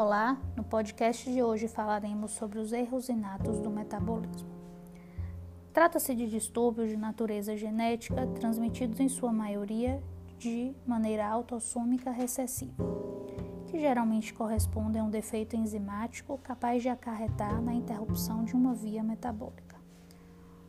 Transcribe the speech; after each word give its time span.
Olá, 0.00 0.38
no 0.56 0.62
podcast 0.62 1.28
de 1.28 1.42
hoje 1.42 1.66
falaremos 1.66 2.30
sobre 2.30 2.60
os 2.60 2.72
erros 2.72 3.08
inatos 3.08 3.58
do 3.58 3.68
metabolismo. 3.68 4.48
Trata-se 5.72 6.14
de 6.14 6.28
distúrbios 6.28 6.88
de 6.88 6.96
natureza 6.96 7.56
genética 7.56 8.24
transmitidos 8.28 9.00
em 9.00 9.08
sua 9.08 9.32
maioria 9.32 10.00
de 10.38 10.72
maneira 10.86 11.26
autossômica 11.26 12.12
recessiva, 12.12 12.84
que 13.66 13.80
geralmente 13.80 14.32
correspondem 14.32 15.02
a 15.02 15.04
um 15.04 15.10
defeito 15.10 15.56
enzimático 15.56 16.38
capaz 16.44 16.80
de 16.80 16.88
acarretar 16.88 17.60
na 17.60 17.74
interrupção 17.74 18.44
de 18.44 18.54
uma 18.54 18.74
via 18.74 19.02
metabólica. 19.02 19.74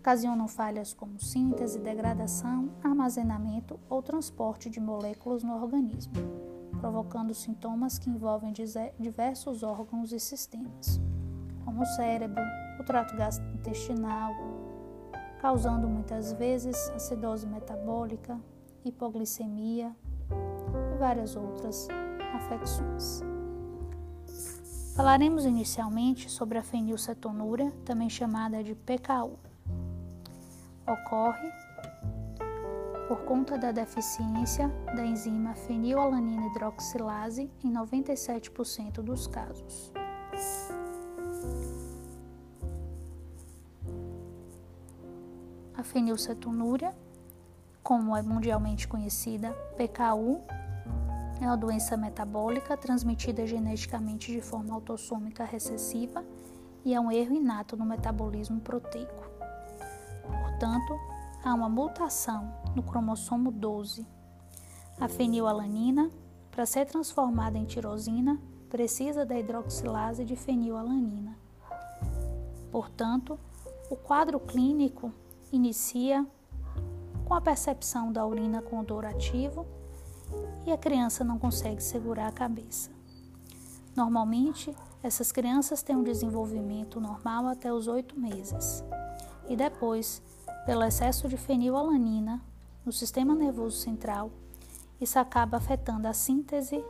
Ocasionam 0.00 0.48
falhas 0.48 0.92
como 0.92 1.20
síntese, 1.20 1.78
degradação, 1.78 2.70
armazenamento 2.82 3.78
ou 3.88 4.02
transporte 4.02 4.68
de 4.68 4.80
moléculas 4.80 5.44
no 5.44 5.54
organismo 5.54 6.51
provocando 6.80 7.34
sintomas 7.34 7.98
que 7.98 8.10
envolvem 8.10 8.52
diversos 8.98 9.62
órgãos 9.62 10.12
e 10.12 10.20
sistemas, 10.20 11.00
como 11.64 11.82
o 11.82 11.86
cérebro, 11.86 12.42
o 12.80 12.84
trato 12.84 13.16
gastrointestinal, 13.16 14.32
causando 15.40 15.88
muitas 15.88 16.32
vezes 16.32 16.76
acidose 16.90 17.46
metabólica, 17.46 18.38
hipoglicemia 18.84 19.94
e 20.94 20.98
várias 20.98 21.36
outras 21.36 21.88
afecções. 22.34 23.22
Falaremos 24.94 25.46
inicialmente 25.46 26.30
sobre 26.30 26.58
a 26.58 26.62
fenilcetonúria, 26.62 27.72
também 27.84 28.10
chamada 28.10 28.62
de 28.62 28.74
PKU. 28.74 29.38
Ocorre 30.86 31.50
por 33.08 33.24
conta 33.24 33.58
da 33.58 33.72
deficiência 33.72 34.68
da 34.94 35.04
enzima 35.04 35.54
fenilalanina 35.54 36.46
hidroxilase 36.46 37.50
em 37.62 37.72
97% 37.72 39.02
dos 39.02 39.26
casos. 39.26 39.92
A 45.76 45.82
fenilcetonúria, 45.82 46.94
como 47.82 48.16
é 48.16 48.22
mundialmente 48.22 48.86
conhecida, 48.86 49.52
PKU, 49.76 50.40
é 51.40 51.46
uma 51.46 51.56
doença 51.56 51.96
metabólica 51.96 52.76
transmitida 52.76 53.44
geneticamente 53.46 54.30
de 54.30 54.40
forma 54.40 54.72
autossômica 54.72 55.44
recessiva 55.44 56.24
e 56.84 56.94
é 56.94 57.00
um 57.00 57.10
erro 57.10 57.34
inato 57.34 57.76
no 57.76 57.84
metabolismo 57.84 58.60
proteico. 58.60 59.28
Portanto, 60.22 61.11
há 61.44 61.52
uma 61.54 61.68
mutação 61.68 62.52
no 62.74 62.82
cromossomo 62.82 63.50
12. 63.50 64.06
A 65.00 65.08
fenilalanina, 65.08 66.10
para 66.50 66.66
ser 66.66 66.86
transformada 66.86 67.58
em 67.58 67.64
tirosina, 67.64 68.40
precisa 68.68 69.26
da 69.26 69.38
hidroxilase 69.38 70.24
de 70.24 70.36
fenilalanina. 70.36 71.36
Portanto, 72.70 73.38
o 73.90 73.96
quadro 73.96 74.38
clínico 74.40 75.12
inicia 75.52 76.26
com 77.24 77.34
a 77.34 77.40
percepção 77.40 78.12
da 78.12 78.24
urina 78.26 78.62
com 78.62 78.78
odor 78.78 79.04
ativo 79.04 79.66
e 80.64 80.72
a 80.72 80.78
criança 80.78 81.24
não 81.24 81.38
consegue 81.38 81.82
segurar 81.82 82.28
a 82.28 82.32
cabeça. 82.32 82.90
Normalmente, 83.94 84.74
essas 85.02 85.30
crianças 85.32 85.82
têm 85.82 85.96
um 85.96 86.02
desenvolvimento 86.02 87.00
normal 87.00 87.48
até 87.48 87.72
os 87.72 87.88
oito 87.88 88.18
meses 88.18 88.82
e 89.48 89.56
depois 89.56 90.22
pelo 90.64 90.84
excesso 90.84 91.28
de 91.28 91.36
fenilalanina 91.36 92.40
no 92.84 92.92
sistema 92.92 93.34
nervoso 93.34 93.76
central, 93.78 94.30
isso 95.00 95.18
acaba 95.18 95.56
afetando 95.56 96.06
a 96.06 96.12
síntese 96.12 96.84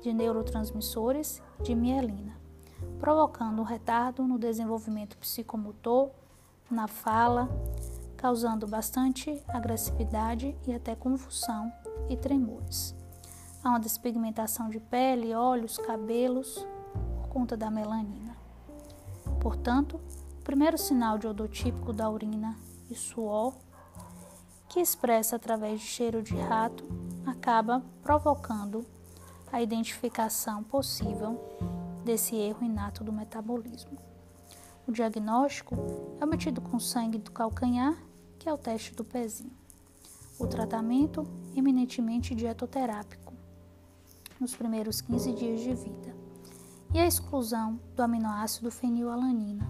de 0.00 0.12
neurotransmissores 0.12 1.42
de 1.62 1.74
mielina, 1.74 2.34
provocando 2.98 3.60
um 3.60 3.64
retardo 3.64 4.22
no 4.24 4.38
desenvolvimento 4.38 5.16
psicomotor, 5.18 6.10
na 6.70 6.88
fala, 6.88 7.48
causando 8.16 8.66
bastante 8.66 9.42
agressividade 9.48 10.56
e 10.66 10.72
até 10.72 10.94
convulsão 10.94 11.70
e 12.08 12.16
tremores. 12.16 12.94
Há 13.62 13.68
uma 13.68 13.80
despigmentação 13.80 14.70
de 14.70 14.80
pele, 14.80 15.34
olhos, 15.34 15.76
cabelos 15.76 16.66
por 17.20 17.28
conta 17.28 17.56
da 17.56 17.70
melanina. 17.70 18.36
Portanto, 19.40 20.00
o 20.40 20.42
primeiro 20.42 20.78
sinal 20.78 21.18
de 21.18 21.26
odor 21.26 21.48
típico 21.48 21.92
da 21.92 22.08
urina 22.08 22.56
e 22.92 22.94
suor, 22.94 23.54
que 24.68 24.80
expressa 24.80 25.36
através 25.36 25.80
de 25.80 25.86
cheiro 25.86 26.22
de 26.22 26.34
rato, 26.34 26.84
acaba 27.26 27.84
provocando 28.02 28.86
a 29.52 29.60
identificação 29.60 30.62
possível 30.62 31.38
desse 32.04 32.36
erro 32.36 32.64
inato 32.64 33.04
do 33.04 33.12
metabolismo. 33.12 33.98
O 34.86 34.92
diagnóstico 34.92 35.76
é 36.20 36.24
obtido 36.24 36.60
com 36.60 36.78
sangue 36.78 37.18
do 37.18 37.30
calcanhar, 37.30 37.96
que 38.38 38.48
é 38.48 38.52
o 38.52 38.58
teste 38.58 38.94
do 38.94 39.04
pezinho. 39.04 39.52
O 40.38 40.46
tratamento, 40.46 41.26
eminentemente 41.54 42.34
dietoterápico, 42.34 43.32
nos 44.40 44.56
primeiros 44.56 45.00
15 45.00 45.32
dias 45.34 45.60
de 45.60 45.74
vida. 45.74 46.16
E 46.92 46.98
a 46.98 47.06
exclusão 47.06 47.78
do 47.94 48.02
aminoácido 48.02 48.70
fenilalanina. 48.70 49.66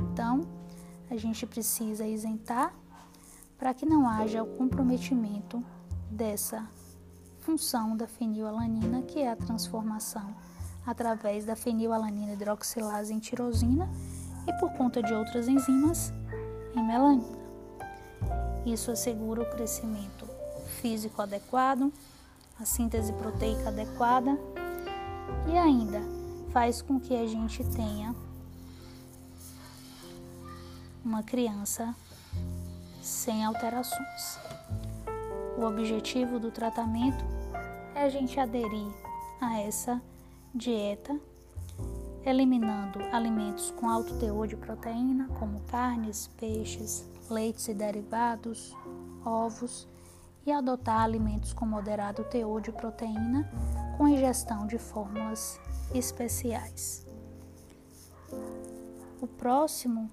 Então, 0.00 0.59
a 1.10 1.16
gente 1.16 1.44
precisa 1.44 2.06
isentar 2.06 2.72
para 3.58 3.74
que 3.74 3.84
não 3.84 4.08
haja 4.08 4.42
o 4.42 4.56
comprometimento 4.56 5.62
dessa 6.10 6.66
função 7.40 7.96
da 7.96 8.06
fenilalanina, 8.06 9.02
que 9.02 9.18
é 9.18 9.30
a 9.30 9.36
transformação 9.36 10.34
através 10.86 11.44
da 11.44 11.56
fenilalanina 11.56 12.32
hidroxilase 12.32 13.12
em 13.12 13.18
tirosina 13.18 13.88
e 14.46 14.52
por 14.54 14.72
conta 14.72 15.02
de 15.02 15.12
outras 15.12 15.48
enzimas 15.48 16.12
em 16.74 16.82
melanina. 16.86 17.38
Isso 18.64 18.90
assegura 18.90 19.42
o 19.42 19.50
crescimento 19.50 20.26
físico 20.80 21.20
adequado, 21.20 21.92
a 22.58 22.64
síntese 22.64 23.12
proteica 23.14 23.68
adequada 23.68 24.38
e 25.50 25.56
ainda 25.56 26.00
faz 26.52 26.82
com 26.82 27.00
que 27.00 27.16
a 27.16 27.26
gente 27.26 27.64
tenha 27.64 28.14
uma 31.04 31.22
criança 31.22 31.94
sem 33.02 33.44
alterações. 33.44 34.38
O 35.56 35.64
objetivo 35.64 36.38
do 36.38 36.50
tratamento 36.50 37.24
é 37.94 38.02
a 38.02 38.08
gente 38.08 38.38
aderir 38.38 38.92
a 39.40 39.60
essa 39.60 40.00
dieta, 40.54 41.18
eliminando 42.24 43.00
alimentos 43.12 43.70
com 43.72 43.88
alto 43.88 44.18
teor 44.18 44.46
de 44.46 44.56
proteína, 44.56 45.28
como 45.38 45.60
carnes, 45.70 46.28
peixes, 46.38 47.06
leites 47.30 47.68
e 47.68 47.74
derivados, 47.74 48.76
ovos, 49.24 49.88
e 50.46 50.52
adotar 50.52 51.02
alimentos 51.02 51.52
com 51.52 51.66
moderado 51.66 52.24
teor 52.24 52.60
de 52.60 52.72
proteína, 52.72 53.50
com 53.96 54.08
ingestão 54.08 54.66
de 54.66 54.78
fórmulas 54.78 55.60
especiais. 55.94 57.06
O 59.20 59.26
próximo 59.26 60.10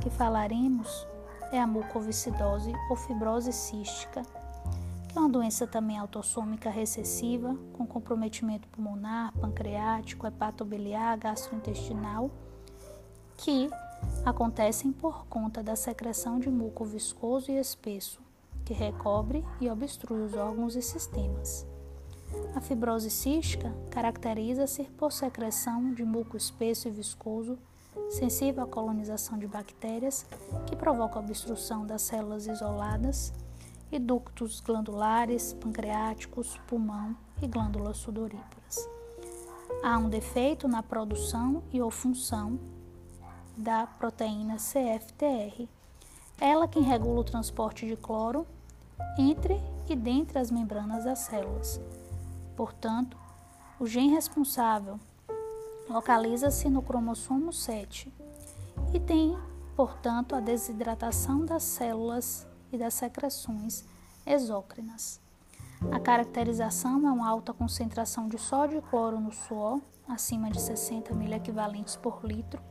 que 0.00 0.10
falaremos 0.10 1.06
é 1.52 1.60
a 1.60 1.66
mucoviscidose 1.66 2.72
ou 2.90 2.96
fibrose 2.96 3.52
cística, 3.52 4.22
que 5.08 5.16
é 5.16 5.20
uma 5.20 5.28
doença 5.28 5.66
também 5.66 5.96
autossômica 5.98 6.68
recessiva, 6.68 7.56
com 7.72 7.86
comprometimento 7.86 8.66
pulmonar, 8.68 9.32
pancreático, 9.38 10.26
hepatobiliar, 10.26 11.16
gastrointestinal, 11.18 12.30
que 13.36 13.70
acontecem 14.24 14.92
por 14.92 15.26
conta 15.26 15.62
da 15.62 15.76
secreção 15.76 16.38
de 16.38 16.50
muco 16.50 16.84
viscoso 16.84 17.50
e 17.50 17.58
espesso, 17.58 18.20
que 18.64 18.74
recobre 18.74 19.44
e 19.60 19.70
obstrui 19.70 20.22
os 20.22 20.34
órgãos 20.34 20.74
e 20.74 20.82
sistemas. 20.82 21.66
A 22.54 22.60
fibrose 22.60 23.10
cística 23.10 23.72
caracteriza-se 23.90 24.84
por 24.98 25.12
secreção 25.12 25.94
de 25.94 26.04
muco 26.04 26.36
espesso 26.36 26.88
e 26.88 26.90
viscoso 26.90 27.56
sensível 28.10 28.64
à 28.64 28.66
colonização 28.66 29.38
de 29.38 29.46
bactérias, 29.46 30.26
que 30.66 30.76
provoca 30.76 31.18
obstrução 31.18 31.86
das 31.86 32.02
células 32.02 32.46
isoladas, 32.46 33.32
e 33.94 33.98
ductos 33.98 34.60
glandulares, 34.60 35.52
pancreáticos, 35.52 36.58
pulmão 36.66 37.16
e 37.40 37.46
glândulas 37.46 37.98
sudoríparas. 37.98 38.88
Há 39.84 39.98
um 39.98 40.08
defeito 40.08 40.66
na 40.66 40.82
produção 40.82 41.62
e 41.72 41.80
ou 41.80 41.90
função 41.90 42.58
da 43.56 43.86
proteína 43.86 44.56
CFTR, 44.56 45.68
ela 46.40 46.66
quem 46.66 46.82
regula 46.82 47.20
o 47.20 47.24
transporte 47.24 47.86
de 47.86 47.96
cloro 47.96 48.44
entre 49.16 49.60
e 49.88 49.94
dentre 49.94 50.38
as 50.38 50.50
membranas 50.50 51.04
das 51.04 51.20
células. 51.20 51.80
Portanto, 52.56 53.16
o 53.78 53.86
gene 53.86 54.12
responsável 54.12 54.98
localiza-se 55.88 56.68
no 56.68 56.82
cromossomo 56.82 57.52
7 57.52 58.12
e 58.92 59.00
tem, 59.00 59.36
portanto, 59.76 60.34
a 60.34 60.40
desidratação 60.40 61.44
das 61.44 61.62
células 61.62 62.46
e 62.72 62.78
das 62.78 62.94
secreções 62.94 63.84
exócrinas. 64.26 65.20
A 65.92 66.00
caracterização 66.00 67.06
é 67.06 67.12
uma 67.12 67.28
alta 67.28 67.52
concentração 67.52 68.28
de 68.28 68.38
sódio 68.38 68.78
e 68.78 68.82
cloro 68.82 69.20
no 69.20 69.32
suor, 69.32 69.80
acima 70.08 70.50
de 70.50 70.60
60 70.60 71.14
mil 71.14 71.32
equivalentes 71.32 71.96
por 71.96 72.24
litro, 72.24 72.62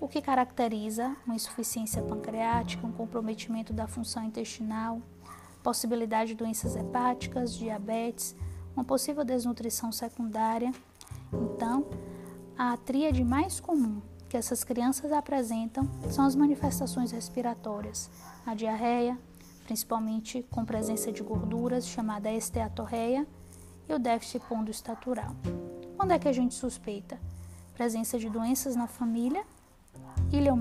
o 0.00 0.08
que 0.08 0.20
caracteriza 0.20 1.16
uma 1.24 1.34
insuficiência 1.34 2.02
pancreática, 2.02 2.86
um 2.86 2.92
comprometimento 2.92 3.72
da 3.72 3.86
função 3.86 4.24
intestinal, 4.24 5.00
possibilidade 5.62 6.30
de 6.30 6.36
doenças 6.36 6.76
hepáticas, 6.76 7.54
diabetes, 7.54 8.36
uma 8.76 8.84
possível 8.84 9.24
desnutrição 9.24 9.90
secundária. 9.90 10.72
Então, 11.32 11.86
a 12.56 12.76
tríade 12.76 13.24
mais 13.24 13.58
comum 13.58 14.00
que 14.28 14.36
essas 14.36 14.64
crianças 14.64 15.12
apresentam 15.12 15.88
são 16.10 16.24
as 16.24 16.34
manifestações 16.34 17.12
respiratórias, 17.12 18.10
a 18.44 18.54
diarreia, 18.54 19.18
principalmente 19.64 20.44
com 20.50 20.64
presença 20.64 21.12
de 21.12 21.22
gorduras, 21.22 21.86
chamada 21.86 22.32
esteatorreia, 22.32 23.26
e 23.88 23.94
o 23.94 23.98
déficit 23.98 24.40
pondoestatural. 24.48 25.34
Quando 25.96 26.12
é 26.12 26.18
que 26.18 26.28
a 26.28 26.32
gente 26.32 26.54
suspeita? 26.54 27.18
Presença 27.74 28.18
de 28.18 28.28
doenças 28.28 28.74
na 28.74 28.86
família, 28.86 29.44
ilha 30.32 30.52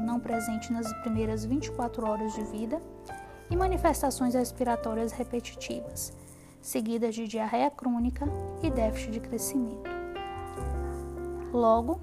não 0.00 0.20
presente 0.20 0.72
nas 0.72 0.92
primeiras 1.00 1.44
24 1.44 2.06
horas 2.06 2.34
de 2.34 2.42
vida 2.44 2.80
e 3.50 3.56
manifestações 3.56 4.34
respiratórias 4.34 5.12
repetitivas, 5.12 6.12
seguidas 6.60 7.14
de 7.14 7.26
diarreia 7.26 7.70
crônica 7.70 8.26
e 8.62 8.70
déficit 8.70 9.12
de 9.12 9.20
crescimento. 9.20 9.99
Logo, 11.52 12.00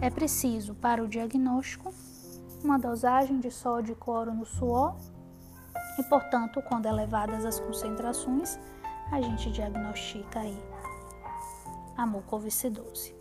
é 0.00 0.10
preciso, 0.10 0.74
para 0.74 1.02
o 1.02 1.08
diagnóstico, 1.08 1.94
uma 2.62 2.78
dosagem 2.78 3.38
de 3.38 3.50
sódio 3.50 3.92
e 3.92 3.96
cloro 3.96 4.34
no 4.34 4.44
suor 4.44 4.96
e, 5.98 6.02
portanto, 6.04 6.60
quando 6.68 6.86
elevadas 6.86 7.44
as 7.44 7.60
concentrações, 7.60 8.58
a 9.12 9.20
gente 9.20 9.50
diagnostica 9.50 10.40
aí 10.40 10.58
a 11.96 12.06
mucoviscidose. 12.06 13.14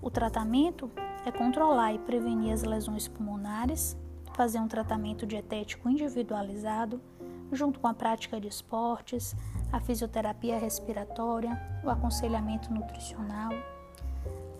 O 0.00 0.10
tratamento 0.10 0.90
é 1.24 1.32
controlar 1.32 1.92
e 1.92 1.98
prevenir 1.98 2.52
as 2.52 2.62
lesões 2.62 3.08
pulmonares, 3.08 3.96
fazer 4.34 4.58
um 4.58 4.68
tratamento 4.68 5.26
dietético 5.26 5.88
individualizado, 5.88 7.00
junto 7.52 7.78
com 7.78 7.88
a 7.88 7.94
prática 7.94 8.40
de 8.40 8.48
esportes, 8.48 9.34
a 9.72 9.80
fisioterapia 9.80 10.58
respiratória, 10.58 11.60
o 11.84 11.90
aconselhamento 11.90 12.72
nutricional, 12.72 13.52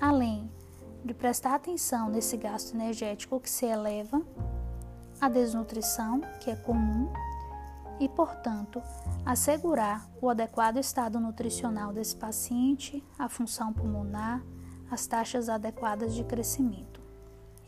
além 0.01 0.51
de 1.05 1.15
prestar 1.15 1.55
atenção 1.55 2.09
nesse 2.09 2.37
gasto 2.37 2.75
energético 2.75 3.41
que 3.41 3.49
se 3.49 3.67
eleva, 3.67 4.21
a 5.21 5.29
desnutrição, 5.29 6.21
que 6.41 6.51
é 6.51 6.57
comum, 6.57 7.11
e, 7.99 8.09
portanto, 8.09 8.83
assegurar 9.25 10.09
o 10.21 10.29
adequado 10.29 10.77
estado 10.77 11.19
nutricional 11.19 11.93
desse 11.93 12.15
paciente, 12.15 13.03
a 13.19 13.29
função 13.29 13.73
pulmonar, 13.73 14.43
as 14.91 15.07
taxas 15.07 15.49
adequadas 15.49 16.15
de 16.15 16.23
crescimento. 16.25 17.01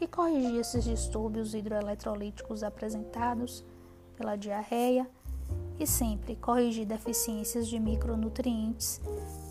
E 0.01 0.07
corrigir 0.07 0.61
esses 0.61 0.85
distúrbios 0.85 1.55
hidroeletrolíticos 1.55 2.63
apresentados 2.63 3.65
pela 4.17 4.37
diarreia 4.37 5.09
e 5.79 5.87
sempre 5.87 6.37
corrigir 6.37 6.87
deficiências 6.87 7.69
de 7.69 7.79
micronutrientes 7.79 9.01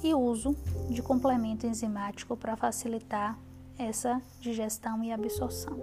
e 0.03 0.13
uso 0.13 0.55
de 0.89 1.01
complemento 1.01 1.65
enzimático 1.65 2.35
para 2.35 2.57
facilitar 2.57 3.39
essa 3.77 4.21
digestão 4.39 5.03
e 5.03 5.11
absorção. 5.11 5.79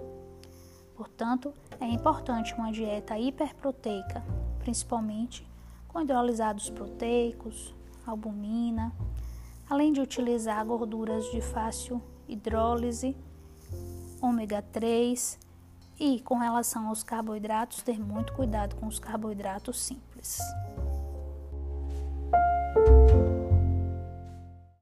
Portanto, 0.95 1.53
é 1.79 1.85
importante 1.85 2.53
uma 2.53 2.71
dieta 2.71 3.17
hiperproteica, 3.17 4.23
principalmente 4.59 5.47
com 5.87 6.01
hidrolisados 6.01 6.69
proteicos, 6.69 7.73
albumina, 8.05 8.93
além 9.69 9.91
de 9.91 9.99
utilizar 9.99 10.63
gorduras 10.65 11.25
de 11.31 11.41
fácil 11.41 12.01
hidrólise, 12.27 13.15
ômega 14.21 14.61
3 14.61 15.39
e 15.99 16.19
com 16.21 16.37
relação 16.37 16.87
aos 16.87 17.03
carboidratos, 17.03 17.81
ter 17.81 17.99
muito 17.99 18.33
cuidado 18.33 18.75
com 18.75 18.87
os 18.87 18.99
carboidratos 18.99 19.79
simples. 19.79 20.14
lives. 20.25 20.74